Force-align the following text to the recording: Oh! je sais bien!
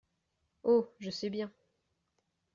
Oh! 0.63 0.91
je 0.97 1.11
sais 1.11 1.29
bien! 1.29 1.51